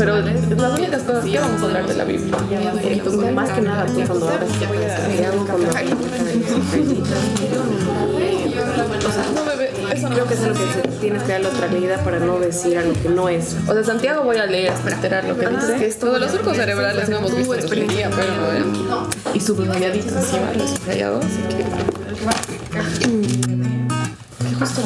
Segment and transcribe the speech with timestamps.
[0.00, 2.34] Pero las únicas cosas que vamos a hablar de la Biblia.
[2.50, 3.02] Eh,
[3.34, 5.72] más que nada, tú cuando abres Santiago, cuando o
[9.12, 10.14] sea, no, bebé, eso no.
[10.14, 10.64] Creo que es lo que
[11.02, 13.54] tienes que darle otra leída para no decir algo que no es.
[13.68, 15.76] O sea, Santiago voy a leer, esperar lo que dice.
[15.76, 18.64] Que esto de los surcos cerebrales no hemos visto experiencia, pero eh,
[19.34, 21.66] y subrayadito encima, lo subrayado, así que.
[24.48, 24.80] ¿Qué justo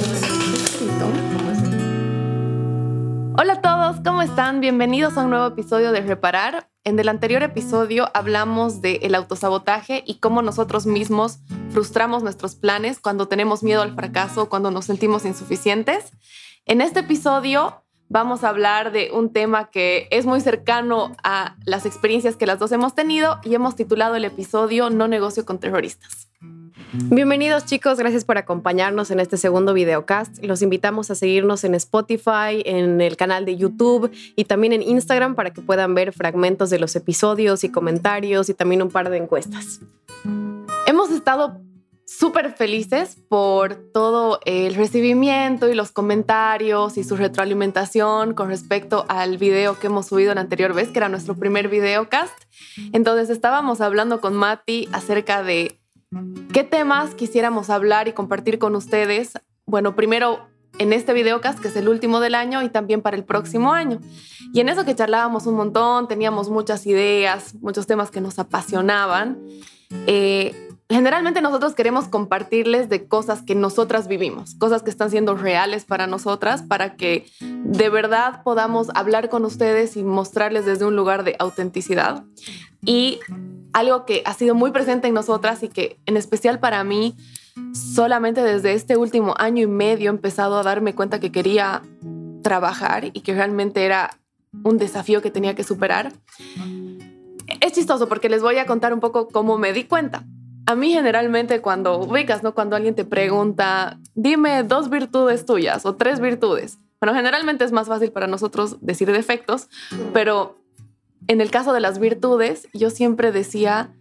[3.36, 4.60] Hola a todos, ¿cómo están?
[4.60, 6.70] Bienvenidos a un nuevo episodio de Reparar.
[6.84, 11.40] En el anterior episodio hablamos del el autosabotaje y cómo nosotros mismos
[11.70, 16.12] frustramos nuestros planes cuando tenemos miedo al fracaso, cuando nos sentimos insuficientes.
[16.64, 17.83] En este episodio
[18.14, 22.60] vamos a hablar de un tema que es muy cercano a las experiencias que las
[22.60, 26.28] dos hemos tenido y hemos titulado el episodio No negocio con terroristas.
[26.92, 30.44] Bienvenidos chicos, gracias por acompañarnos en este segundo videocast.
[30.44, 35.34] Los invitamos a seguirnos en Spotify, en el canal de YouTube y también en Instagram
[35.34, 39.16] para que puedan ver fragmentos de los episodios y comentarios y también un par de
[39.16, 39.80] encuestas.
[40.86, 41.60] Hemos estado
[42.18, 49.38] súper felices por todo el recibimiento y los comentarios y su retroalimentación con respecto al
[49.38, 52.34] video que hemos subido la anterior vez, que era nuestro primer videocast.
[52.92, 55.80] Entonces estábamos hablando con Mati acerca de
[56.52, 59.32] ¿Qué temas quisiéramos hablar y compartir con ustedes?
[59.66, 60.46] Bueno, primero
[60.78, 64.00] en este videocast, que es el último del año, y también para el próximo año.
[64.52, 69.38] Y en eso que charlábamos un montón, teníamos muchas ideas, muchos temas que nos apasionaban.
[70.06, 75.84] Eh, generalmente nosotros queremos compartirles de cosas que nosotras vivimos, cosas que están siendo reales
[75.84, 81.24] para nosotras, para que de verdad podamos hablar con ustedes y mostrarles desde un lugar
[81.24, 82.22] de autenticidad.
[82.82, 83.18] Y
[83.72, 87.16] algo que ha sido muy presente en nosotras y que en especial para mí,
[87.72, 91.82] solamente desde este último año y medio he empezado a darme cuenta que quería
[92.44, 94.16] trabajar y que realmente era
[94.62, 96.12] un desafío que tenía que superar.
[97.60, 100.24] Es chistoso porque les voy a contar un poco cómo me di cuenta
[100.66, 102.54] a mí generalmente cuando ubicas, ¿no?
[102.54, 106.78] Cuando alguien te pregunta, dime dos virtudes tuyas o tres virtudes.
[107.00, 109.68] Bueno, generalmente es más fácil para nosotros decir defectos,
[110.12, 110.58] pero
[111.26, 113.94] en el caso de las virtudes, yo siempre decía,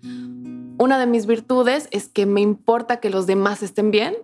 [0.78, 4.16] una de mis virtudes es que me importa que los demás estén bien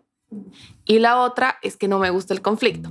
[0.85, 2.89] y la otra es que no me gusta el conflicto.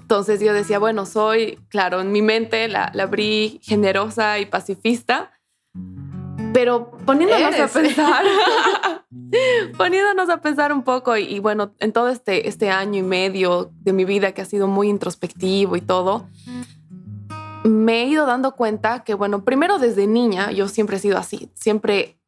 [0.00, 5.30] Entonces yo decía, bueno, soy, claro, en mi mente la, la abrí generosa y pacifista,
[6.52, 8.24] pero poniéndonos a pensar,
[9.78, 13.92] poniéndonos a pensar un poco y, bueno, en todo este, este año y medio de
[13.92, 16.26] mi vida que ha sido muy introspectivo y todo,
[17.64, 21.50] me he ido dando cuenta que, bueno, primero desde niña yo siempre he sido así,
[21.54, 22.18] siempre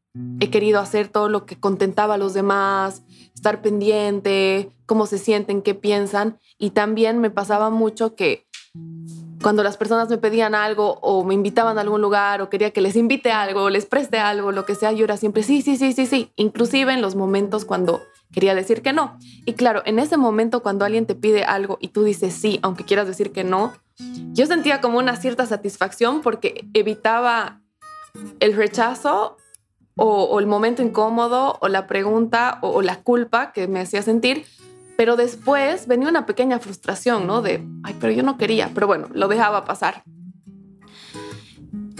[0.40, 3.02] he querido hacer todo lo que contentaba a los demás,
[3.34, 8.46] estar pendiente, cómo se sienten, qué piensan y también me pasaba mucho que
[9.44, 12.80] cuando las personas me pedían algo o me invitaban a algún lugar o quería que
[12.80, 15.76] les invite algo o les preste algo, lo que sea, yo era siempre sí, sí,
[15.76, 18.00] sí, sí, sí, inclusive en los momentos cuando
[18.32, 19.18] quería decir que no.
[19.44, 22.84] Y claro, en ese momento cuando alguien te pide algo y tú dices sí, aunque
[22.84, 23.74] quieras decir que no,
[24.32, 27.60] yo sentía como una cierta satisfacción porque evitaba
[28.40, 29.36] el rechazo
[29.94, 34.46] o, el momento incómodo o la pregunta o la culpa que me hacía sentir
[34.96, 37.42] pero después venía una pequeña frustración, ¿no?
[37.42, 40.02] De, ay, pero yo no quería, pero bueno, lo dejaba pasar.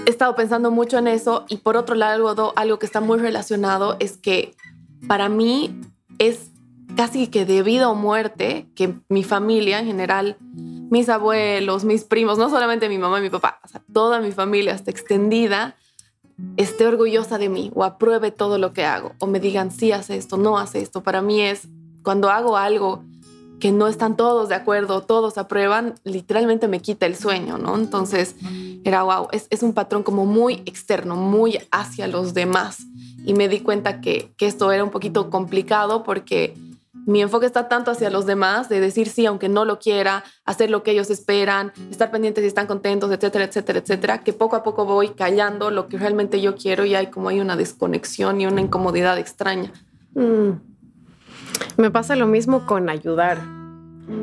[0.06, 3.96] He estado pensando mucho en eso y por otro lado, algo que está muy relacionado
[4.00, 4.54] es que
[5.08, 5.80] para mí
[6.18, 6.50] es
[6.96, 12.38] casi que de vida o muerte que mi familia en general, mis abuelos, mis primos,
[12.38, 13.60] no solamente mi mamá y mi papá,
[13.92, 15.74] toda mi familia hasta extendida,
[16.56, 20.16] esté orgullosa de mí o apruebe todo lo que hago o me digan sí hace
[20.16, 21.02] esto, no hace esto.
[21.02, 21.68] Para mí es
[22.04, 23.02] cuando hago algo
[23.58, 27.76] que no están todos de acuerdo, todos aprueban, literalmente me quita el sueño, ¿no?
[27.76, 28.36] Entonces
[28.84, 32.78] era, wow, es, un patrón como muy externo, muy hacia los demás.
[33.24, 36.54] Y me di cuenta que, que esto era un poquito complicado porque
[37.06, 40.70] mi enfoque está tanto hacia los demás, de decir sí, aunque no lo quiera, hacer
[40.70, 44.62] lo que ellos esperan, estar pendientes si están contentos, etcétera, etcétera, etcétera, que poco a
[44.62, 48.46] poco voy callando lo que realmente yo quiero y hay como hay una desconexión y
[48.46, 49.72] una incomodidad extraña.
[50.14, 50.73] Mm.
[51.76, 53.38] Me pasa lo mismo con ayudar,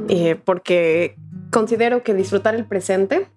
[0.08, 1.16] eh, porque
[1.52, 3.28] considero que disfrutar el presente,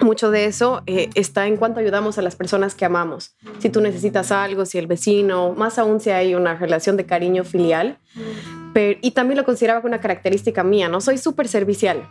[0.00, 3.34] mucho de eso eh, está en cuanto ayudamos a las personas que amamos.
[3.58, 7.44] Si tú necesitas algo, si el vecino, más aún si hay una relación de cariño
[7.44, 7.98] filial.
[8.74, 11.00] y también lo consideraba como una característica mía, ¿no?
[11.00, 12.06] Soy súper servicial,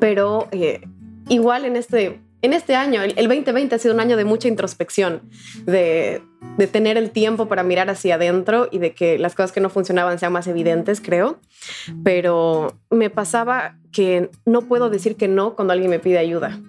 [0.00, 0.80] pero eh,
[1.28, 5.22] igual en este en este año, el, 2020 ha sido un año de mucha introspección,
[5.66, 6.22] de,
[6.70, 10.18] tener el tiempo para mirar hacia adentro y de que las cosas que no funcionaban
[10.18, 11.40] sean más evidentes, creo.
[12.04, 16.60] Pero me pasaba que no puedo decir que no cuando alguien me pide ayuda.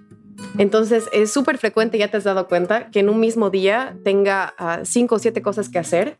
[0.58, 4.54] Entonces es súper frecuente, ya te has dado cuenta, que en un mismo día tenga
[4.58, 6.18] uh, cinco o siete cosas que hacer,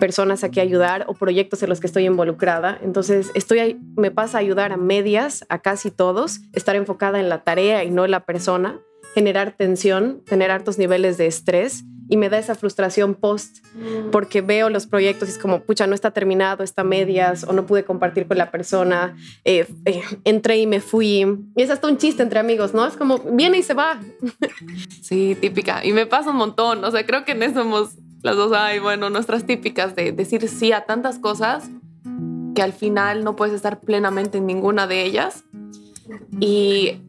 [0.00, 2.76] personas a que ayudar o proyectos en los que estoy involucrada.
[2.82, 7.44] Entonces estoy, me pasa a ayudar a medias, a casi todos, estar enfocada en la
[7.44, 8.80] tarea y no en la persona,
[9.14, 14.10] generar tensión, tener altos niveles de estrés y me da esa frustración post mm.
[14.10, 17.66] porque veo los proyectos y es como, pucha, no está terminado, está medias o no
[17.66, 21.24] pude compartir con la persona, eh, eh, entré y me fui.
[21.56, 22.84] Y es hasta un chiste entre amigos, ¿no?
[22.84, 24.00] Es como, viene y se va.
[25.02, 25.84] Sí, típica.
[25.84, 26.84] Y me pasa un montón.
[26.84, 27.90] O sea, creo que en eso somos
[28.22, 31.70] las dos, ay, bueno, nuestras típicas de decir sí a tantas cosas
[32.54, 35.44] que al final no puedes estar plenamente en ninguna de ellas.
[36.38, 37.00] Y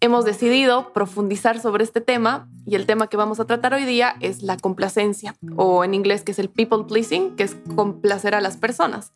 [0.00, 4.16] hemos decidido profundizar sobre este tema y el tema que vamos a tratar hoy día
[4.20, 8.40] es la complacencia o en inglés que es el people pleasing, que es complacer a
[8.40, 9.12] las personas.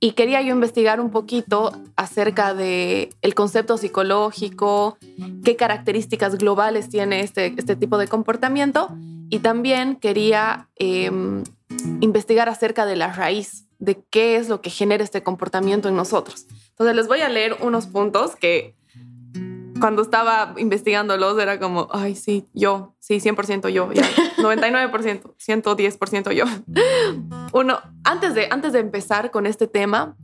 [0.00, 4.98] Y quería yo investigar un poquito acerca de el concepto psicológico,
[5.44, 8.88] qué características globales tiene este, este tipo de comportamiento
[9.32, 11.42] y también quería em,
[12.02, 16.44] investigar acerca de la raíz, de qué es lo que genera este comportamiento en nosotros.
[16.68, 18.76] Entonces les voy a leer unos puntos que
[19.80, 24.02] cuando estaba investigándolos era como, ay, sí, yo, sí, 100% yo, ya,
[24.36, 26.44] 99%, 110% yo.
[27.54, 30.14] Uno, antes de, antes de empezar con este tema,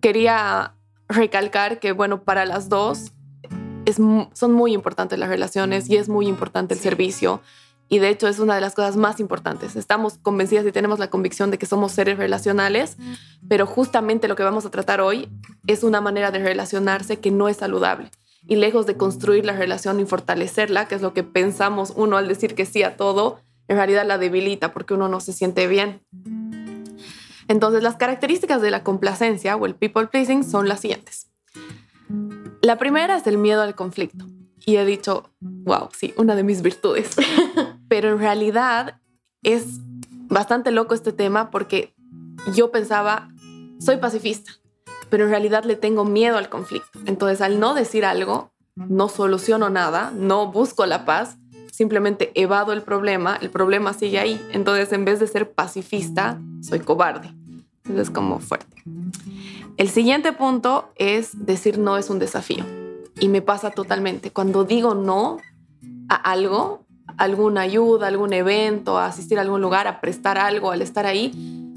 [0.00, 0.76] quería
[1.08, 3.10] recalcar que, bueno, para las dos
[3.86, 7.42] es, son muy importantes las relaciones y es muy importante el servicio.
[7.90, 9.74] Y de hecho es una de las cosas más importantes.
[9.74, 12.96] Estamos convencidas y tenemos la convicción de que somos seres relacionales,
[13.48, 15.28] pero justamente lo que vamos a tratar hoy
[15.66, 18.10] es una manera de relacionarse que no es saludable
[18.46, 22.28] y lejos de construir la relación y fortalecerla, que es lo que pensamos uno al
[22.28, 26.00] decir que sí a todo, en realidad la debilita porque uno no se siente bien.
[27.48, 31.28] Entonces, las características de la complacencia o el people pleasing son las siguientes.
[32.62, 34.26] La primera es el miedo al conflicto.
[34.66, 37.16] Y he dicho, wow, sí, una de mis virtudes.
[37.90, 38.98] Pero en realidad
[39.42, 39.80] es
[40.28, 41.94] bastante loco este tema porque
[42.54, 43.28] yo pensaba,
[43.78, 44.52] soy pacifista
[45.10, 46.98] pero en realidad le tengo miedo al conflicto.
[47.04, 51.36] Entonces, al no decir algo, no soluciono nada, no busco la paz,
[51.70, 54.40] simplemente evado el problema, el problema sigue ahí.
[54.52, 57.34] Entonces, en vez de ser pacifista, soy cobarde.
[57.78, 58.82] Entonces, es como fuerte.
[59.76, 62.64] El siguiente punto es decir no es un desafío.
[63.18, 64.30] Y me pasa totalmente.
[64.30, 65.38] Cuando digo no
[66.08, 66.86] a algo,
[67.20, 71.32] alguna ayuda, algún evento, a asistir a algún lugar, a prestar algo, al estar ahí,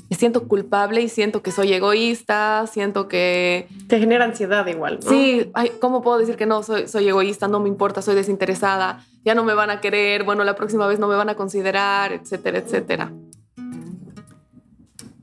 [0.10, 3.68] me siento culpable y siento que soy egoísta, siento que...
[3.88, 5.00] Te genera ansiedad igual.
[5.04, 5.10] ¿no?
[5.10, 5.52] Sí,
[5.82, 6.64] ¿cómo puedo decir que no?
[6.64, 10.46] Soy, soy egoísta, no me importa, soy desinteresada, ya no me van a querer, bueno,
[10.46, 13.12] la próxima vez no me van a considerar, etcétera, etcétera.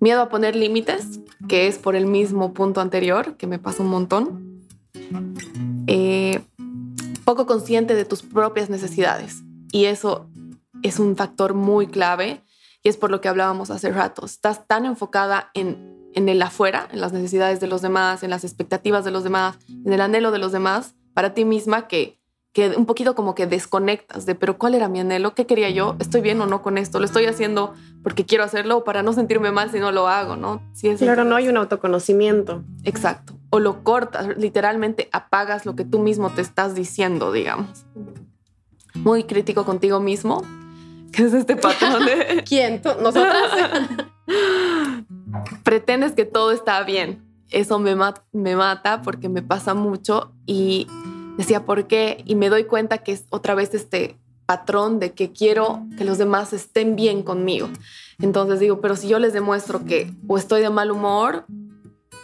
[0.00, 3.88] Miedo a poner límites, que es por el mismo punto anterior, que me pasa un
[3.88, 4.66] montón.
[5.86, 6.42] Eh,
[7.24, 9.42] poco consciente de tus propias necesidades.
[9.72, 10.28] Y eso
[10.82, 12.42] es un factor muy clave
[12.82, 14.24] y es por lo que hablábamos hace rato.
[14.24, 18.44] Estás tan enfocada en, en el afuera, en las necesidades de los demás, en las
[18.44, 22.20] expectativas de los demás, en el anhelo de los demás para ti misma que,
[22.52, 25.34] que un poquito como que desconectas de, pero ¿cuál era mi anhelo?
[25.34, 25.96] ¿Qué quería yo?
[25.98, 26.98] ¿Estoy bien o no con esto?
[26.98, 30.36] ¿Lo estoy haciendo porque quiero hacerlo o para no sentirme mal si no lo hago?
[30.36, 30.62] ¿no?
[30.72, 32.64] Si es claro, no hay un autoconocimiento.
[32.84, 33.34] Exacto.
[33.50, 37.84] O lo cortas, literalmente apagas lo que tú mismo te estás diciendo, digamos.
[38.94, 40.42] Muy crítico contigo mismo
[41.12, 42.42] ¿Qué es este patrón de...
[42.48, 42.80] ¿Quién?
[42.84, 43.50] ¿Nosotras?
[45.64, 47.24] Pretendes que todo está bien.
[47.50, 47.96] Eso me,
[48.32, 50.86] me mata porque me pasa mucho y
[51.36, 52.22] decía, ¿por qué?
[52.26, 54.16] Y me doy cuenta que es otra vez este
[54.46, 57.68] patrón de que quiero que los demás estén bien conmigo.
[58.20, 61.44] Entonces digo, pero si yo les demuestro que o estoy de mal humor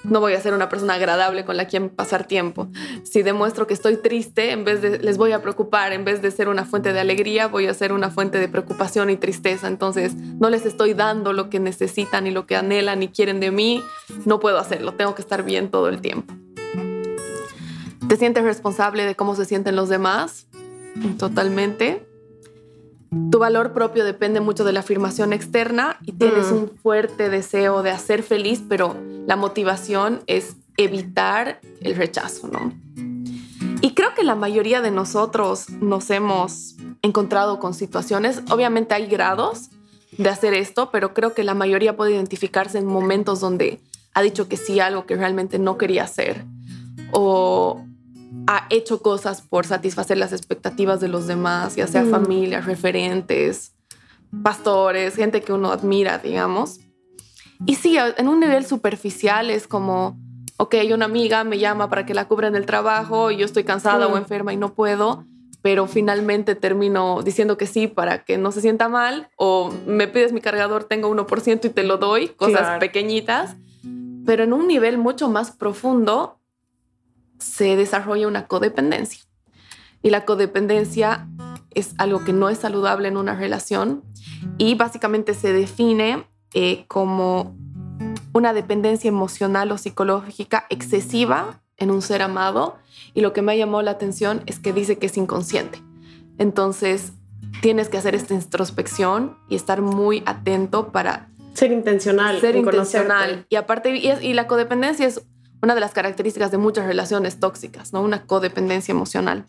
[0.08, 2.68] no voy a ser una persona agradable con la quien pasar tiempo.
[3.04, 6.30] Si demuestro que estoy triste, en vez de les voy a preocupar, en vez de
[6.30, 9.68] ser una fuente de alegría, voy a ser una fuente de preocupación y tristeza.
[9.68, 13.50] Entonces, no les estoy dando lo que necesitan y lo que anhelan y quieren de
[13.50, 13.82] mí,
[14.24, 16.34] no puedo hacerlo, tengo que estar bien todo el tiempo.
[18.08, 20.46] ¿Te sientes responsable de cómo se sienten los demás?
[21.18, 22.06] Totalmente.
[23.30, 26.54] Tu valor propio depende mucho de la afirmación externa y tienes mm.
[26.54, 28.96] un fuerte deseo de hacer feliz, pero
[29.26, 32.72] la motivación es evitar el rechazo, ¿no?
[33.80, 39.70] Y creo que la mayoría de nosotros nos hemos encontrado con situaciones, obviamente hay grados
[40.18, 43.80] de hacer esto, pero creo que la mayoría puede identificarse en momentos donde
[44.14, 46.44] ha dicho que sí a algo que realmente no quería hacer
[47.12, 47.85] o
[48.46, 52.10] ha hecho cosas por satisfacer las expectativas de los demás, ya sea mm.
[52.10, 53.74] familias, referentes,
[54.42, 56.80] pastores, gente que uno admira, digamos.
[57.64, 60.18] Y sí, en un nivel superficial es como,
[60.58, 63.64] ok, una amiga me llama para que la cubra en el trabajo y yo estoy
[63.64, 64.18] cansada o mm.
[64.18, 65.24] enferma y no puedo,
[65.62, 70.32] pero finalmente termino diciendo que sí para que no se sienta mal, o me pides
[70.32, 73.56] mi cargador, tengo 1% y te lo doy, cosas pequeñitas,
[74.24, 76.38] pero en un nivel mucho más profundo
[77.38, 79.22] se desarrolla una codependencia.
[80.02, 81.28] Y la codependencia
[81.70, 84.02] es algo que no es saludable en una relación
[84.58, 87.56] y básicamente se define eh, como
[88.32, 92.76] una dependencia emocional o psicológica excesiva en un ser amado
[93.14, 95.82] y lo que me llamó la atención es que dice que es inconsciente.
[96.38, 97.12] Entonces,
[97.60, 102.40] tienes que hacer esta introspección y estar muy atento para ser intencional.
[102.40, 103.46] Ser intencional.
[103.48, 105.22] Y aparte, y, la codependencia es
[105.62, 108.02] una de las características de muchas relaciones tóxicas, ¿no?
[108.02, 109.46] Una codependencia emocional.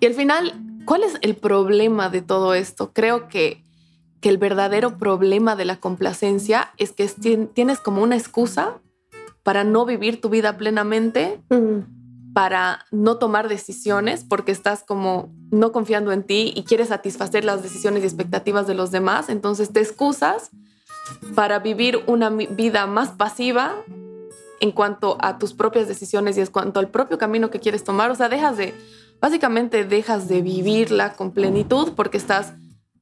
[0.00, 0.54] Y al final,
[0.84, 2.92] ¿cuál es el problema de todo esto?
[2.92, 3.62] Creo que,
[4.20, 7.08] que el verdadero problema de la complacencia es que
[7.54, 8.80] tienes como una excusa
[9.42, 11.40] para no vivir tu vida plenamente,
[12.32, 17.62] para no tomar decisiones porque estás como no confiando en ti y quieres satisfacer las
[17.62, 19.28] decisiones y expectativas de los demás.
[19.28, 20.50] Entonces te excusas
[21.34, 23.76] para vivir una vida más pasiva
[24.64, 28.10] en cuanto a tus propias decisiones y en cuanto al propio camino que quieres tomar.
[28.10, 28.72] O sea, dejas de,
[29.20, 32.54] básicamente dejas de vivirla con plenitud porque estás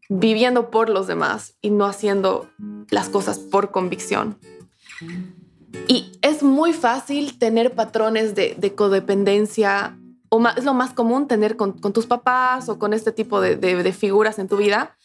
[0.08, 2.50] viviendo por los demás y no haciendo
[2.90, 4.38] las cosas por convicción.
[5.86, 9.96] Y es muy fácil tener patrones de, codependencia,
[10.30, 14.40] o es lo más común tener con, tus papás o con este tipo de, figuras
[14.40, 14.96] en tu vida.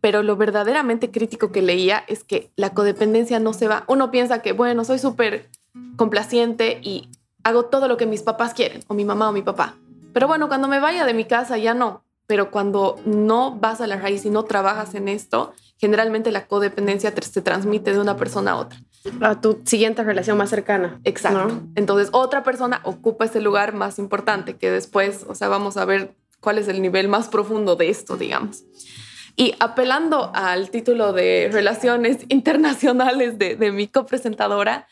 [0.00, 3.82] Pero lo verdaderamente crítico que leía es que la codependencia no se va.
[3.88, 5.50] Uno piensa que, bueno, soy súper
[5.96, 7.08] complaciente y
[7.44, 9.76] hago todo lo que mis papás quieren, o mi mamá o mi papá.
[10.12, 12.04] Pero bueno, cuando me vaya de mi casa ya no.
[12.26, 17.12] Pero cuando no vas a la raíz y no trabajas en esto, generalmente la codependencia
[17.20, 18.78] se transmite de una persona a otra
[19.20, 21.00] a tu siguiente relación más cercana.
[21.04, 21.62] Exacto.
[21.74, 26.14] Entonces, otra persona ocupa ese lugar más importante que después, o sea, vamos a ver
[26.40, 28.64] cuál es el nivel más profundo de esto, digamos.
[29.36, 34.86] Y apelando al título de Relaciones Internacionales de, de mi copresentadora,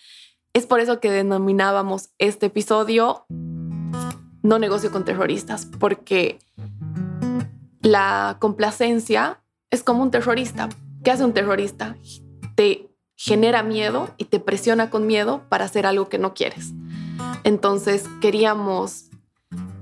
[0.53, 6.39] es por eso que denominábamos este episodio No negocio con terroristas, porque
[7.83, 9.41] la complacencia
[9.71, 10.69] es como un terrorista.
[11.05, 11.97] ¿Qué hace un terrorista?
[12.55, 16.73] Te genera miedo y te presiona con miedo para hacer algo que no quieres.
[17.45, 19.11] Entonces queríamos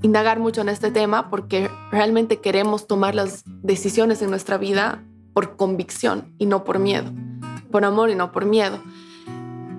[0.02, 5.04] indagar mucho en este tema porque realmente queremos tomar las decisiones en nuestra vida
[5.34, 7.10] por convicción y no por miedo,
[7.70, 8.78] por amor y no por miedo.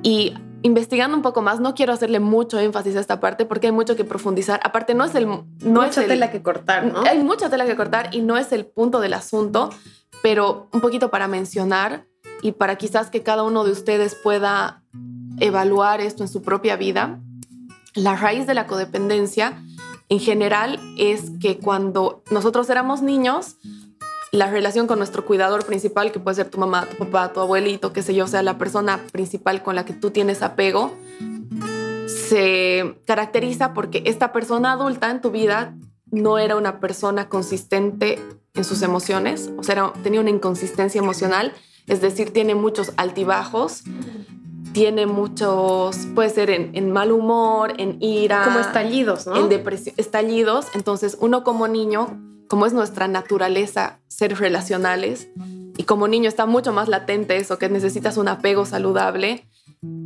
[0.04, 3.74] Y investigando un poco más, no quiero hacerle mucho énfasis a esta parte porque hay
[3.74, 4.60] mucho que profundizar.
[4.64, 5.28] Aparte, no es el...
[5.28, 7.02] No mucha tela que cortar, ¿no?
[7.02, 9.70] Hay mucha tela que cortar y no es el punto del asunto,
[10.22, 12.06] pero un poquito para mencionar
[12.42, 14.84] y para quizás que cada uno de ustedes pueda
[15.40, 17.20] evaluar esto en su propia vida,
[17.94, 19.62] la raíz de la codependencia
[20.10, 23.58] en general es que cuando nosotros éramos niños,
[24.32, 27.94] la relación con nuestro cuidador principal, que puede ser tu mamá, tu papá, tu abuelito,
[27.94, 30.94] qué sé yo, sea la persona principal con la que tú tienes apego,
[32.08, 35.76] se caracteriza porque esta persona adulta en tu vida
[36.12, 38.20] no era una persona consistente
[38.54, 41.54] en sus emociones, o sea, tenía una inconsistencia emocional
[41.88, 43.84] es decir, tiene muchos altibajos,
[44.74, 48.44] tiene muchos, puede ser en, mal humor, en ira.
[48.44, 49.38] Como estallidos, ¿no?
[49.38, 50.68] En depresión, estallidos.
[50.74, 55.30] Entonces, uno como niño, como es nuestra naturaleza ser relacionales,
[55.78, 59.46] y como niño está mucho más latente eso, que necesitas un apego saludable.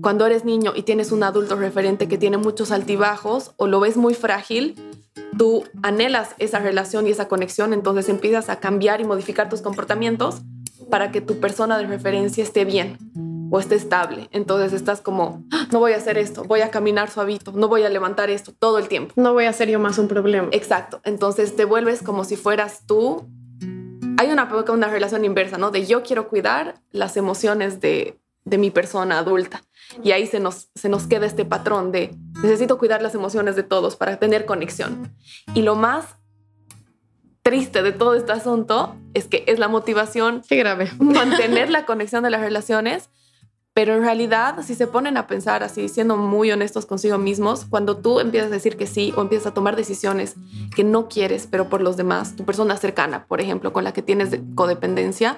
[0.01, 3.95] Cuando eres niño y tienes un adulto referente que tiene muchos altibajos o lo ves
[3.95, 4.75] muy frágil,
[5.37, 10.41] tú anhelas esa relación y esa conexión, entonces empiezas a cambiar y modificar tus comportamientos
[10.89, 14.29] para que tu persona de referencia esté bien o esté estable.
[14.31, 17.83] Entonces estás como, ah, no voy a hacer esto, voy a caminar suavito, no voy
[17.83, 19.13] a levantar esto todo el tiempo.
[19.17, 20.47] No voy a hacer yo más un problema.
[20.51, 21.01] Exacto.
[21.03, 23.27] Entonces te vuelves como si fueras tú.
[24.17, 25.69] Hay una, una relación inversa, ¿no?
[25.69, 29.61] De yo quiero cuidar las emociones de, de mi persona adulta.
[30.01, 33.63] Y ahí se nos, se nos queda este patrón de necesito cuidar las emociones de
[33.63, 35.13] todos para tener conexión.
[35.53, 36.15] Y lo más
[37.41, 40.41] triste de todo este asunto es que es la motivación.
[40.47, 40.89] Qué grave.
[40.99, 43.09] Mantener la conexión de las relaciones.
[43.73, 47.97] Pero en realidad, si se ponen a pensar así, siendo muy honestos consigo mismos, cuando
[47.97, 50.35] tú empiezas a decir que sí o empiezas a tomar decisiones
[50.75, 54.01] que no quieres, pero por los demás, tu persona cercana, por ejemplo, con la que
[54.01, 55.37] tienes codependencia,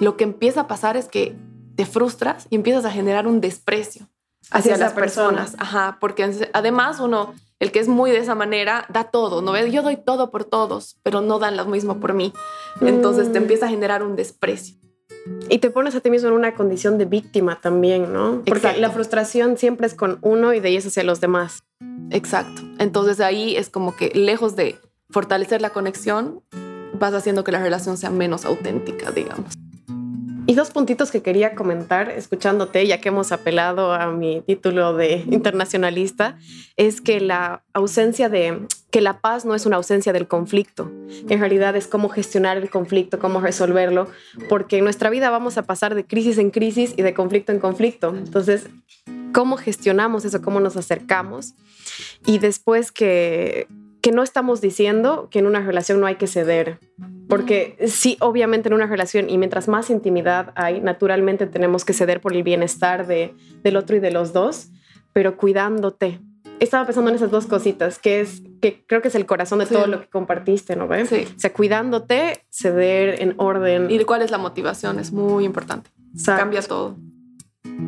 [0.00, 1.36] lo que empieza a pasar es que
[1.76, 4.08] te frustras y empiezas a generar un desprecio
[4.50, 5.54] hacia, las personas.
[5.58, 9.72] Ajá, porque además uno el que es muy de esa manera da todo, ¿no ves?
[9.72, 12.32] Yo doy todo por todos, pero no dan lo mismo por mí.
[12.80, 13.42] Entonces te mm.
[13.42, 14.76] empieza a generar un desprecio.
[15.48, 18.42] Y te pones a ti mismo en una condición de víctima también, ¿no?
[18.44, 21.64] Porque la frustración siempre es con uno y de ahí es hacia los demás.
[22.10, 22.62] Exacto.
[22.78, 24.78] Entonces ahí es como que lejos de
[25.10, 26.42] fortalecer la conexión,
[26.98, 29.54] vas haciendo que la relación sea menos auténtica, digamos.
[30.46, 35.24] Y dos puntitos que quería comentar escuchándote, ya que hemos apelado a mi título de
[35.30, 36.36] internacionalista,
[36.76, 40.92] es que la ausencia de, que la paz no es una ausencia del conflicto,
[41.30, 44.06] en realidad es cómo gestionar el conflicto, cómo resolverlo,
[44.50, 47.58] porque en nuestra vida vamos a pasar de crisis en crisis y de conflicto en
[47.58, 48.14] conflicto.
[48.14, 48.68] Entonces,
[49.32, 50.42] ¿cómo gestionamos eso?
[50.42, 51.54] ¿Cómo nos acercamos?
[52.26, 53.66] Y después que
[54.04, 56.78] que no estamos diciendo que en una relación no hay que ceder,
[57.26, 62.20] porque sí, obviamente en una relación y mientras más intimidad hay, naturalmente tenemos que ceder
[62.20, 64.68] por el bienestar de, del otro y de los dos,
[65.14, 66.20] pero cuidándote.
[66.60, 69.66] Estaba pensando en esas dos cositas, que es que creo que es el corazón de
[69.66, 71.08] todo lo que compartiste, ¿no ves?
[71.08, 71.26] Sí.
[71.34, 73.90] O sea, cuidándote, ceder en orden.
[73.90, 74.98] ¿Y cuál es la motivación?
[74.98, 75.88] Es muy importante.
[76.26, 76.98] Cambia todo.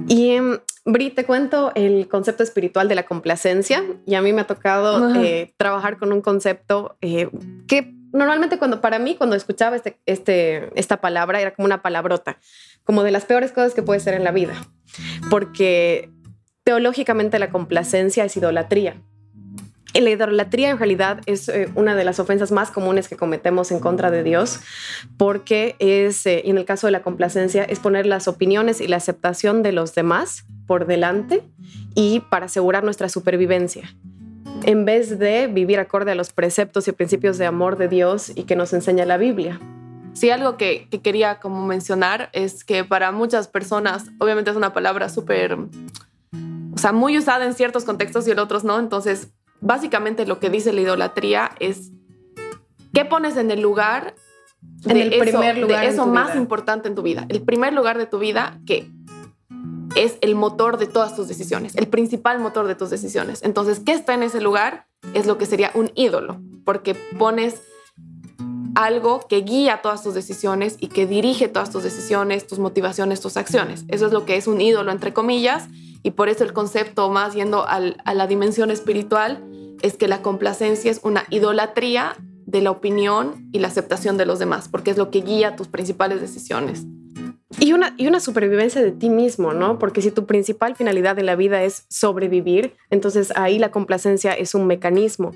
[0.08, 4.42] Y em, Bri, te cuento el concepto espiritual de la complacencia y a mí me
[4.42, 7.28] ha tocado eh, trabajar con un concepto eh,
[7.66, 12.38] que normalmente cuando para mí cuando escuchaba este, este, esta palabra era como una palabrota,
[12.84, 14.54] como de las peores cosas que puede ser en la vida,
[15.28, 16.08] porque
[16.62, 19.02] teológicamente la complacencia es idolatría.
[20.00, 23.80] La idolatría en realidad es eh, una de las ofensas más comunes que cometemos en
[23.80, 24.60] contra de Dios,
[25.16, 29.62] porque es, en el caso de la complacencia, es poner las opiniones y la aceptación
[29.62, 31.42] de los demás por delante
[31.94, 33.94] y para asegurar nuestra supervivencia,
[34.64, 38.44] en vez de vivir acorde a los preceptos y principios de amor de Dios y
[38.44, 39.60] que nos enseña la Biblia.
[40.12, 45.08] Sí, algo que, quería como mencionar es que para muchas personas, obviamente es una palabra
[45.08, 49.28] súper, o sea, muy usada en ciertos contextos y en otros no, entonces
[49.60, 51.92] básicamente lo que dice la idolatría es
[52.92, 54.14] qué pones en el lugar
[54.60, 56.40] de en el primer lugar de eso más vida.
[56.40, 57.26] importante en tu vida.
[57.28, 58.90] El primer lugar de tu vida que
[59.94, 63.42] es el motor de todas tus decisiones, el principal motor de tus decisiones.
[63.42, 64.86] Entonces, ¿qué está en ese lugar?
[65.14, 67.62] Es lo que sería un ídolo, porque pones
[68.74, 73.38] algo que guía todas tus decisiones y que dirige todas tus decisiones, tus motivaciones, tus
[73.38, 73.86] acciones.
[73.88, 75.68] Eso es lo que es un ídolo, entre comillas,
[76.02, 79.42] y por eso el concepto más yendo al, a la dimensión espiritual
[79.86, 84.38] es que la complacencia es una idolatría de la opinión y la aceptación de los
[84.38, 86.84] demás, porque es lo que guía tus principales decisiones.
[87.60, 89.78] Y una, y una supervivencia de ti mismo, ¿no?
[89.78, 94.56] Porque si tu principal finalidad en la vida es sobrevivir, entonces ahí la complacencia es
[94.56, 95.30] un mecanismo.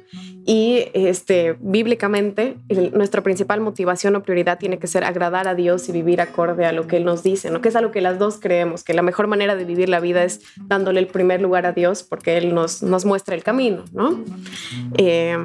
[0.45, 2.57] Y este, bíblicamente,
[2.95, 6.73] nuestra principal motivación o prioridad tiene que ser agradar a Dios y vivir acorde a
[6.73, 7.61] lo que Él nos dice, ¿no?
[7.61, 10.25] Que es algo que las dos creemos, que la mejor manera de vivir la vida
[10.25, 14.25] es dándole el primer lugar a Dios porque Él nos, nos muestra el camino, ¿no?
[14.99, 15.39] Eh,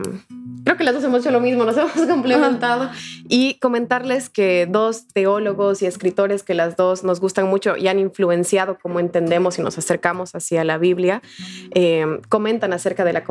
[0.65, 2.89] creo que las dos hemos hecho lo mismo, nos hemos complementado.
[3.29, 7.99] Y comentarles que dos teólogos y escritores que las dos nos gustan mucho y han
[7.99, 11.21] influenciado cómo entendemos y nos acercamos hacia la Biblia,
[11.73, 13.23] eh, comentan acerca de la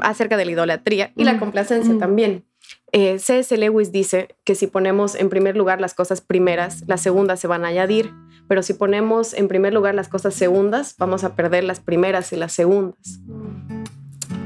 [0.00, 1.38] acerca de la idolatría y la Mm.
[1.40, 1.98] complacencia Mm.
[1.98, 2.44] también.
[2.92, 3.54] Eh, C.S.
[3.58, 7.64] Lewis dice que si ponemos en primer lugar las cosas primeras, las segundas se van
[7.64, 8.12] a añadir,
[8.48, 12.36] pero si ponemos en primer lugar las cosas segundas, vamos a perder las primeras y
[12.36, 13.20] las segundas.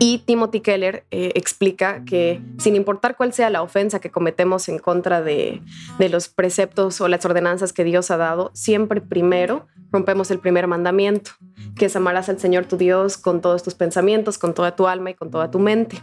[0.05, 4.81] Y Timothy Keller eh, explica que sin importar cuál sea la ofensa que cometemos en
[4.81, 5.63] contra de,
[5.97, 10.67] de los preceptos o las ordenanzas que Dios ha dado, siempre primero rompemos el primer
[10.67, 11.31] mandamiento,
[11.77, 15.11] que es amarás al Señor tu Dios con todos tus pensamientos, con toda tu alma
[15.11, 16.03] y con toda tu mente.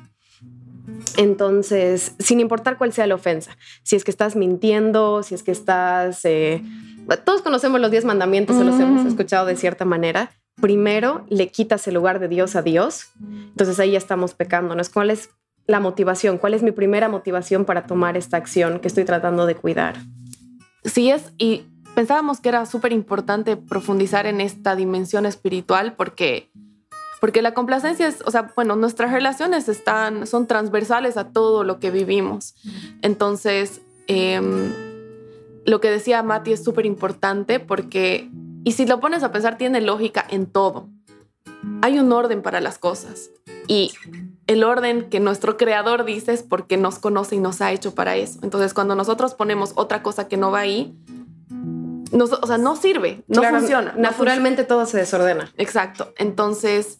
[1.18, 5.52] Entonces, sin importar cuál sea la ofensa, si es que estás mintiendo, si es que
[5.52, 6.24] estás...
[6.24, 6.64] eh,
[7.26, 8.82] todos conocemos los diez mandamientos, se los Mm.
[8.82, 10.32] hemos escuchado de cierta manera.
[10.62, 14.76] Primero le quitas el lugar de Dios a Dios, entonces ahí ya estamos pecando.
[14.76, 14.82] ¿no?
[14.93, 15.30] ¿Cuál es
[15.67, 16.38] la motivación?
[16.38, 19.95] ¿Cuál es mi primera motivación para tomar esta acción que estoy tratando de cuidar?
[20.84, 26.50] Sí es, y pensábamos que era súper importante profundizar en esta dimensión espiritual porque,
[27.19, 31.80] porque la complacencia es, o sea, bueno, nuestras relaciones están, son transversales a todo lo
[31.80, 32.56] que vivimos.
[33.02, 34.74] Entonces, em,
[35.65, 38.30] lo que decía Mati es súper importante porque,
[38.63, 40.89] y si lo pones a pensar, tiene lógica en todo.
[41.82, 43.32] Hay un orden para las cosas
[43.67, 43.91] y
[44.48, 48.15] el orden que nuestro creador dice es porque nos conoce y nos ha hecho para
[48.15, 48.39] eso.
[48.43, 50.95] Entonces, cuando nosotros ponemos otra cosa que no va ahí,
[52.12, 53.93] nos- o sea, no sirve, no Claro, funciona.
[53.95, 55.52] no Naturalmente todo se desordena.
[55.58, 56.13] Exacto.
[56.17, 57.00] Entonces,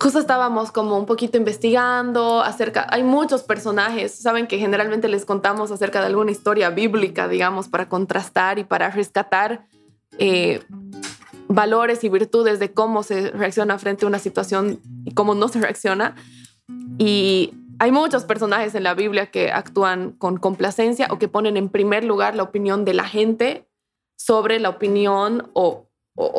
[0.00, 5.70] justo estábamos como un poquito investigando acerca, hay muchos personajes, saben que generalmente les contamos
[5.70, 9.66] acerca de alguna historia bíblica, digamos, para contrastar y para rescatar
[10.18, 10.60] eh,
[11.48, 15.60] valores y virtudes de cómo se reacciona frente a una situación y cómo no se
[15.60, 16.14] reacciona.
[16.98, 21.68] Y hay muchos personajes en la Biblia que actúan con complacencia o que ponen en
[21.68, 23.68] primer lugar la opinión de la gente
[24.16, 25.86] sobre la opinión o,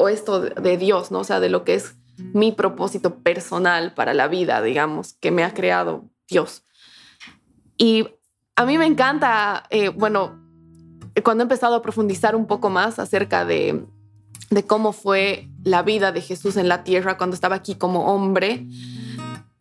[0.09, 1.19] esto de- de Dios, ¿no?
[1.19, 5.45] O sea, de lo que es mi propósito personal para la vida, digamos, que me
[5.45, 6.63] ha creado Dios.
[7.77, 8.09] Y
[8.57, 10.37] a mí me encanta, eh, bueno,
[11.21, 13.85] cuando he empezado a profundizar un poco más acerca de,
[14.67, 18.65] cómo fue la vida de Jesús en la tierra cuando estaba aquí como hombre,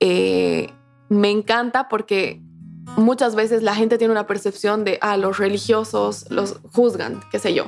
[0.00, 0.70] eh,
[1.08, 2.42] me encanta porque
[2.96, 7.54] muchas veces la gente tiene una percepción de, ah, los religiosos los juzgan, qué sé
[7.54, 7.66] yo.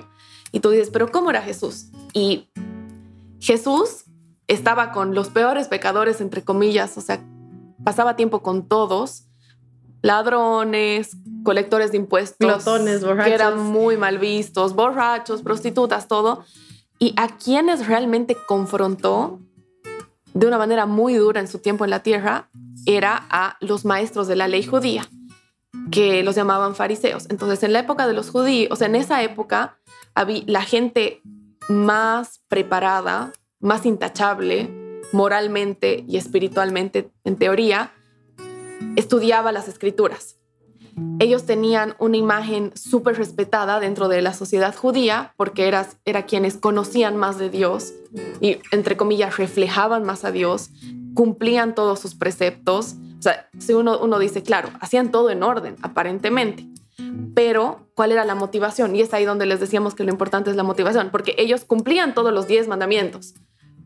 [0.53, 1.90] Y tú dices, pero ¿cómo era Jesús?
[2.12, 2.48] Y
[3.40, 4.05] Jesús
[4.48, 7.24] estaba con los peores pecadores, entre comillas, o sea,
[7.85, 9.29] pasaba tiempo con todos,
[10.03, 16.44] ladrones, colectores de impuestos, Glotones, que eran muy mal vistos, borrachos, prostitutas, todo.
[16.98, 19.40] Y a quienes realmente confrontó
[20.35, 22.50] de una manera muy dura en su tiempo en la tierra
[22.87, 25.09] era a los maestros de la ley judía,
[25.90, 27.26] que los llamaban fariseos.
[27.31, 29.79] Entonces, en la época de los judíos, o sea, en esa época,
[30.14, 31.22] había la gente
[31.68, 34.68] más preparada, más intachable,
[35.12, 37.92] moralmente y espiritualmente, en teoría,
[38.96, 40.39] estudiaba las escrituras.
[41.19, 46.57] Ellos tenían una imagen súper respetada dentro de la sociedad judía porque era, era quienes
[46.57, 47.93] conocían más de Dios
[48.41, 50.71] y, entre comillas, reflejaban más a Dios,
[51.15, 52.95] cumplían todos sus preceptos.
[53.19, 56.67] O sea, si uno, uno dice, claro, hacían todo en orden, aparentemente.
[57.35, 58.97] Pero, ¿cuál era la motivación?
[58.97, 62.15] Y es ahí donde les decíamos que lo importante es la motivación, porque ellos cumplían
[62.15, 63.35] todos los diez mandamientos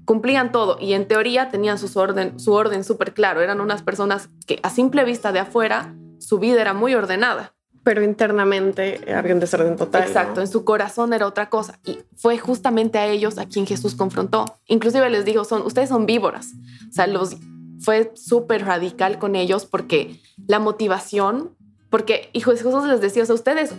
[0.05, 3.41] cumplían todo y en teoría tenían su orden, su orden súper claro.
[3.41, 7.55] Eran unas personas que a simple vista de afuera su vida era muy ordenada.
[7.83, 10.03] Pero internamente había un desorden total.
[10.05, 11.79] Exacto, en su corazón era otra cosa.
[11.85, 14.47] Y fue justamente a ellos a quien Jesús confrontó.
[14.67, 16.49] Inclusive les dijo, son, ustedes son víboras.
[16.89, 17.37] O sea, los,
[17.81, 21.55] fue súper radical con ellos porque la motivación,
[21.91, 23.75] porque hijo Jesús les decía, o sea, ustedes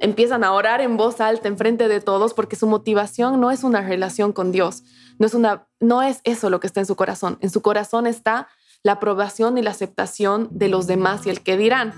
[0.00, 3.62] empiezan a orar en voz alta en frente de todos porque su motivación no es
[3.62, 4.82] una relación con Dios,
[5.18, 7.38] no es una no es eso lo que está en su corazón.
[7.40, 8.48] En su corazón está
[8.82, 11.92] la aprobación y la aceptación de los demás y el que dirán.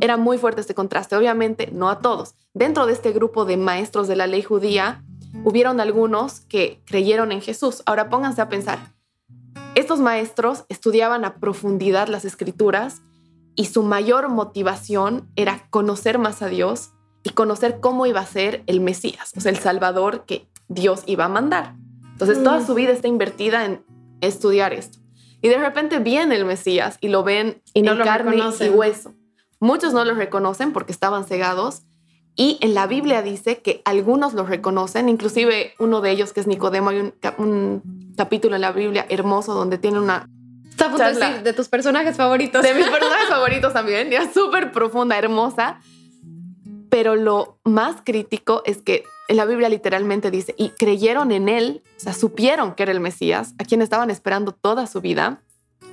[0.00, 2.34] Era muy fuerte este contraste, obviamente no a todos.
[2.54, 5.02] Dentro de este grupo de maestros de la ley judía,
[5.44, 7.82] hubieron algunos que creyeron en Jesús.
[7.86, 8.78] Ahora pónganse a pensar.
[9.74, 13.02] Estos maestros estudiaban a profundidad las escrituras
[13.54, 16.90] y su mayor motivación era conocer más a Dios
[17.22, 21.24] y conocer cómo iba a ser el Mesías, o sea, el Salvador que Dios iba
[21.24, 21.74] a mandar.
[22.12, 22.66] Entonces, toda mm.
[22.66, 23.84] su vida está invertida en
[24.20, 24.98] estudiar esto.
[25.40, 29.14] Y de repente viene el Mesías y lo ven y no en carne y hueso.
[29.60, 31.82] Muchos no lo reconocen porque estaban cegados.
[32.34, 36.46] Y en la Biblia dice que algunos lo reconocen, inclusive uno de ellos que es
[36.46, 40.28] Nicodemo, hay un, capítulo en la Biblia hermoso donde tiene una
[40.70, 42.62] Está decir, de tus personajes favoritos.
[42.62, 45.80] De mis personajes favoritos también, ya súper profunda, hermosa.
[46.88, 52.00] Pero lo más crítico es que la Biblia literalmente dice, y creyeron en él, o
[52.00, 55.42] sea, supieron que era el Mesías, a quien estaban esperando toda su vida,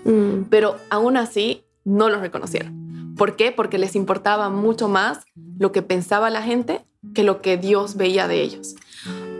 [0.06, 0.43] mm.
[0.50, 3.15] pero aún así no lo reconocieron.
[3.17, 3.52] ¿Por qué?
[3.52, 5.26] Porque les importaba mucho más
[5.58, 8.76] lo que pensaba la gente que lo que Dios veía de ellos.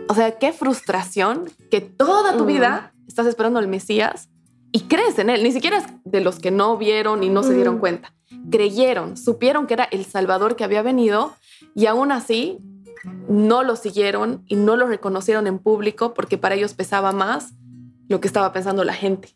[0.08, 2.46] O sea, qué frustración que toda tu mm.
[2.46, 4.28] vida estás esperando al Mesías
[4.72, 5.42] y crees en él.
[5.42, 7.80] Ni siquiera es de los que no vieron y no se dieron mm.
[7.80, 8.14] cuenta.
[8.50, 11.34] Creyeron, supieron que era el Salvador que había venido
[11.74, 12.58] y aún así
[13.28, 17.54] no lo siguieron y no lo reconocieron en público porque para ellos pesaba más
[18.08, 19.34] lo que estaba pensando la gente.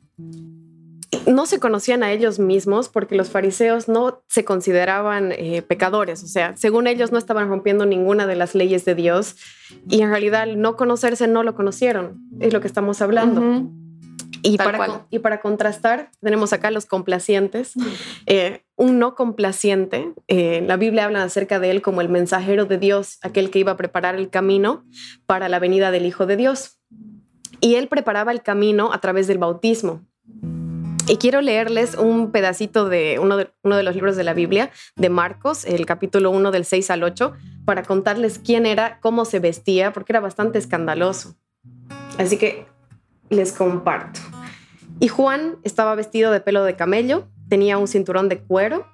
[1.26, 6.28] No se conocían a ellos mismos porque los fariseos no se consideraban eh, pecadores, o
[6.28, 9.36] sea, según ellos no estaban rompiendo ninguna de las leyes de Dios
[9.88, 13.70] y en realidad no conocerse no lo conocieron, es lo que estamos hablando.
[14.42, 17.74] Y para, y para, contrastar, tenemos acá los complacientes.
[18.26, 22.78] Eh, un no complaciente, eh, la Biblia habla acerca de él como el mensajero de
[22.78, 24.84] Dios, aquel que iba a preparar el camino
[25.26, 26.78] para la venida del Hijo de Dios.
[27.60, 30.06] Y él preparaba el camino a través del bautismo.
[31.08, 34.70] Y quiero leerles un pedacito de uno, de uno de los libros de la Biblia,
[34.96, 37.32] de Marcos, el capítulo 1 del 6 al 8,
[37.64, 41.34] para contarles quién era, cómo se vestía, porque era bastante escandaloso.
[42.16, 42.66] Así que
[43.30, 44.20] les comparto.
[44.98, 48.86] Y Juan estaba vestido de pelo de camello, tenía un cinturón de cuero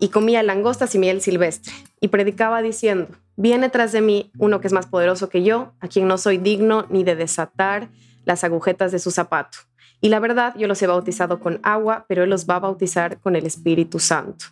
[0.00, 1.72] y comía langostas y miel silvestre.
[2.00, 5.86] Y predicaba diciendo, viene tras de mí uno que es más poderoso que yo, a
[5.86, 7.90] quien no soy digno ni de desatar
[8.24, 9.58] las agujetas de su zapato.
[10.00, 13.20] Y la verdad, yo los he bautizado con agua, pero él los va a bautizar
[13.20, 14.46] con el Espíritu Santo.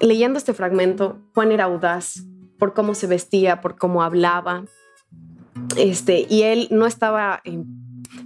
[0.00, 2.22] leyendo este fragmento, Juan era audaz
[2.58, 4.64] por cómo se vestía, por cómo hablaba,
[5.76, 7.42] este, y él no estaba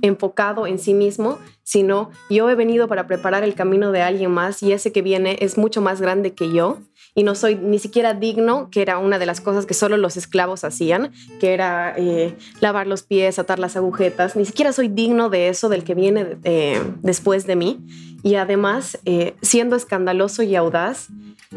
[0.01, 4.63] enfocado en sí mismo, sino yo he venido para preparar el camino de alguien más
[4.63, 6.79] y ese que viene es mucho más grande que yo
[7.15, 10.17] y no soy ni siquiera digno, que era una de las cosas que solo los
[10.17, 15.29] esclavos hacían, que era eh, lavar los pies, atar las agujetas, ni siquiera soy digno
[15.29, 17.81] de eso, del que viene eh, después de mí.
[18.23, 21.09] Y además, eh, siendo escandaloso y audaz,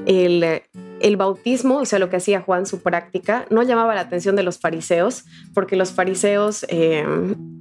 [0.05, 0.61] el,
[0.99, 4.43] el bautismo, o sea, lo que hacía Juan, su práctica, no llamaba la atención de
[4.43, 6.65] los fariseos, porque los fariseos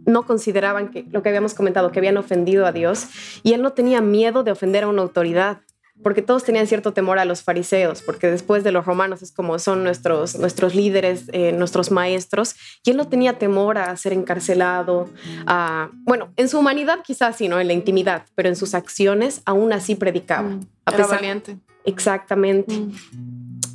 [0.05, 3.07] no consideraban que lo que habíamos comentado, que habían ofendido a Dios,
[3.45, 5.61] y él no tenía miedo de ofender a una autoridad
[6.03, 9.59] porque todos tenían cierto temor a los fariseos, porque después de los romanos es como
[9.59, 15.09] son nuestros, nuestros líderes, eh, nuestros maestros, y él no tenía temor a ser encarcelado,
[15.47, 17.61] a, bueno, en su humanidad quizás sí, ¿no?
[17.61, 20.49] En la intimidad, pero en sus acciones aún así predicaba.
[20.49, 21.59] Mm, a valiente.
[21.85, 22.75] Exactamente.
[22.75, 22.93] Mm.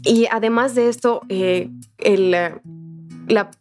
[0.04, 3.52] Y además de esto, eh, el, la,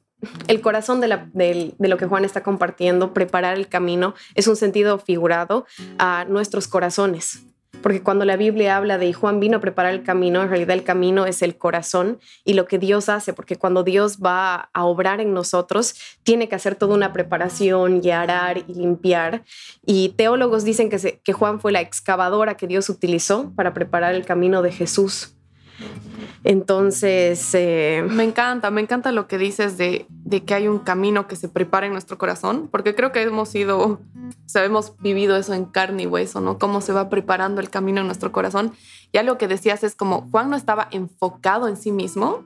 [0.49, 4.99] el corazón de, de, lo que Juan está compartiendo, preparar el camino, es un sentido
[4.99, 5.67] figurado
[5.99, 7.45] a nuestros corazones.
[7.83, 10.85] Porque cuando la Biblia habla de Juan vino a preparar el camino, en realidad el
[10.85, 15.21] camino es el corazón y lo que Dios hace, porque cuando Dios va a obrar
[15.21, 19.45] en nosotros, tiene que hacer toda una preparación y arar y limpiar.
[19.85, 24.25] Y teólogos dicen que, que Juan fue la excavadora que Dios utilizó para preparar el
[24.25, 25.38] camino de Jesús.
[26.45, 27.55] Entonces...
[27.55, 31.37] Eh, me encanta, me encanta lo que dices de, de, que hay un camino que
[31.37, 33.99] se prepara en nuestro corazón, porque creo que hemos sido, o
[34.47, 36.59] sea, hemos vivido eso en carne y hueso, ¿no?
[36.59, 38.73] Cómo se va preparando el camino en nuestro corazón.
[39.13, 42.45] Ya lo que decías es como Juan no estaba enfocado en sí mismo,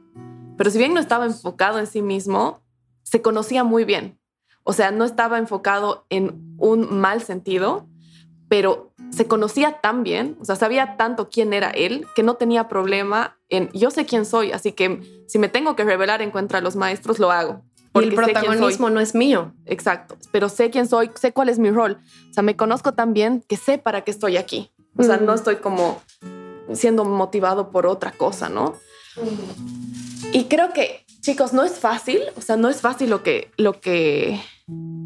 [0.56, 2.60] pero si bien no estaba enfocado en sí mismo,
[3.02, 4.18] se conocía muy bien.
[4.64, 7.88] O sea, no estaba enfocado en un mal sentido,
[8.52, 12.68] pero se conocía tan bien, o sea, sabía tanto quién era él, que no tenía
[12.68, 16.58] problema en, yo sé quién soy, así que si me tengo que revelar en contra
[16.58, 17.62] de los maestros, lo hago.
[17.92, 19.54] Porque el protagonismo no es mío.
[19.64, 21.96] Exacto, pero sé quién soy, sé cuál es mi rol.
[22.28, 24.70] O sea, me conozco tan bien que sé para qué estoy aquí.
[24.98, 26.02] O sea, no estoy como
[26.74, 28.74] siendo motivado por otra cosa, ¿no?
[30.34, 33.80] Y creo que, chicos, no es fácil, o sea, no es fácil lo que, lo
[33.80, 34.42] que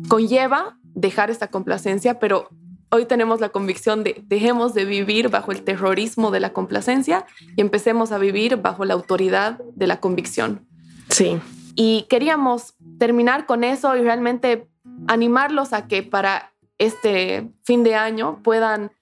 [0.09, 2.49] conlleva dejar esta complacencia, pero
[2.91, 7.61] hoy tenemos la convicción de dejemos de vivir bajo el terrorismo de la complacencia y
[7.61, 10.67] empecemos a vivir bajo la autoridad de la convicción.
[11.11, 11.39] Sí.
[11.75, 14.69] Y queríamos terminar con eso y realmente
[15.09, 18.93] animarlos a que para este fin de año puedan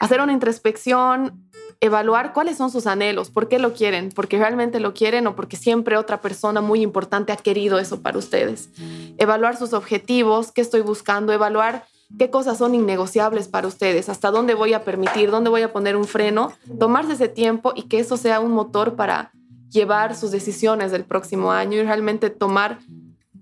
[0.00, 1.48] hacer una introspección,
[1.80, 5.56] evaluar cuáles son sus anhelos, por qué lo quieren, porque realmente lo quieren o porque
[5.56, 8.70] siempre otra persona muy importante ha querido eso para ustedes.
[9.18, 11.84] Evaluar sus objetivos, qué estoy buscando, evaluar
[12.18, 15.96] qué cosas son innegociables para ustedes, hasta dónde voy a permitir, dónde voy a poner
[15.96, 19.32] un freno, tomarse ese tiempo y que eso sea un motor para
[19.70, 22.78] llevar sus decisiones del próximo año y realmente tomar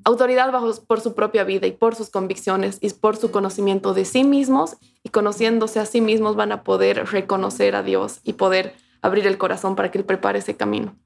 [0.05, 4.05] autoridad bajo, por su propia vida y por sus convicciones y por su conocimiento de
[4.05, 8.75] sí mismos y conociéndose a sí mismos van a poder reconocer a Dios y poder
[9.03, 10.97] abrir el corazón para que Él prepare ese camino.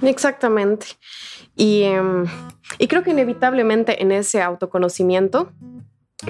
[0.00, 0.86] Exactamente.
[1.56, 2.24] Y, em,
[2.78, 5.52] y creo que inevitablemente en ese autoconocimiento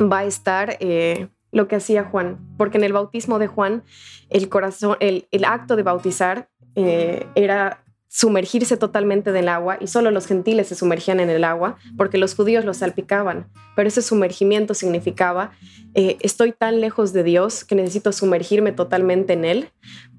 [0.01, 3.83] va a estar eh, lo que hacía Juan, porque en el bautismo de Juan,
[4.31, 10.27] el corazón, el, acto de bautizar eh, era sumergirse totalmente del agua y solo los
[10.27, 15.53] gentiles se sumergían en el agua porque los judíos los salpicaban, pero ese sumergimiento significaba
[15.95, 19.71] eh, estoy tan lejos de Dios que necesito sumergirme totalmente en Él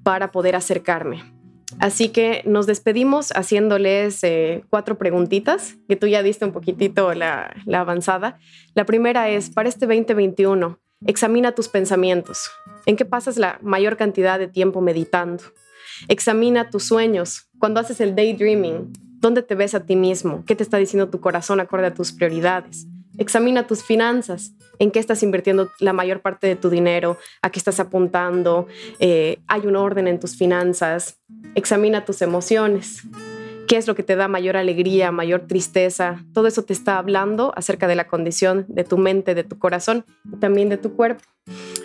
[0.02, 1.33] para poder acercarme.
[1.80, 7.54] Así que nos despedimos haciéndoles eh, cuatro preguntitas, que tú ya diste un poquitito la,
[7.66, 8.38] la avanzada.
[8.74, 12.50] La primera es, para este 2021, examina tus pensamientos.
[12.86, 15.42] ¿En qué pasas la mayor cantidad de tiempo meditando?
[16.08, 17.48] Examina tus sueños.
[17.58, 20.44] Cuando haces el daydreaming, ¿dónde te ves a ti mismo?
[20.46, 22.86] ¿Qué te está diciendo tu corazón acorde a tus prioridades?
[23.18, 24.52] Examina tus finanzas.
[24.78, 27.16] ¿En qué estás invirtiendo la mayor parte de tu dinero?
[27.42, 28.66] ¿A qué estás apuntando?
[28.98, 31.20] Eh, ¿Hay un orden en tus finanzas?
[31.54, 33.02] Examina tus emociones.
[33.68, 36.22] ¿Qué es lo que te da mayor alegría, mayor tristeza?
[36.34, 40.04] Todo eso te está hablando acerca de la condición de tu mente, de tu corazón
[40.30, 41.22] y también de tu cuerpo.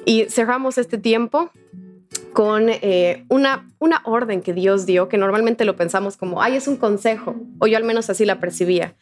[0.05, 1.51] Y cerramos este tiempo
[2.33, 6.67] con eh, una, una orden que Dios dio, que normalmente lo pensamos como, ay, es
[6.67, 8.95] un consejo, o yo al menos así la percibía.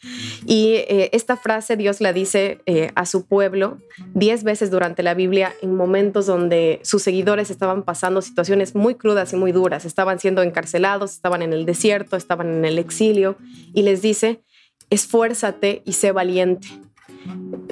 [0.45, 3.77] Y eh, esta frase Dios la dice eh, a su pueblo
[4.13, 9.33] diez veces durante la Biblia en momentos donde sus seguidores estaban pasando situaciones muy crudas
[9.33, 13.37] y muy duras, estaban siendo encarcelados, estaban en el desierto, estaban en el exilio,
[13.73, 14.41] y les dice,
[14.89, 16.67] esfuérzate y sé valiente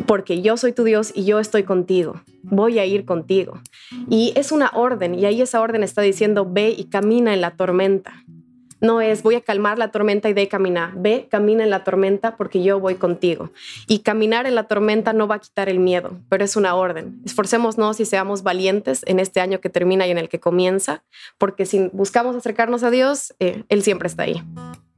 [0.08, 3.60] porque yo soy tu Dios y yo estoy contigo, voy a ir contigo.
[4.10, 7.52] Y es una orden, y ahí esa orden está diciendo, ve y camina en la
[7.52, 8.24] tormenta.
[8.82, 10.94] No es voy a calmar la tormenta y de camina.
[10.96, 13.52] Ve, camina en la tormenta porque yo voy contigo.
[13.88, 17.20] Y caminar en la tormenta no va a quitar el miedo, pero es una orden.
[17.26, 21.04] Esforcémonos y seamos valientes en este año que termina y en el que comienza,
[21.38, 24.44] porque si buscamos acercarnos a Dios, eh, Él siempre está ahí.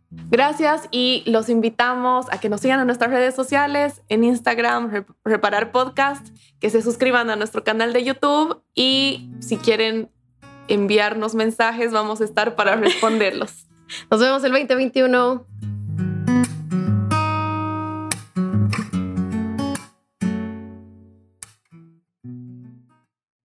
[0.09, 5.71] Gracias y los invitamos a que nos sigan en nuestras redes sociales, en Instagram, Reparar
[5.71, 6.27] Podcast,
[6.59, 10.09] que se suscriban a nuestro canal de YouTube y si quieren
[10.69, 13.67] enviarnos mensajes, vamos a estar para responderlos.
[14.11, 15.45] Nos vemos el 2021.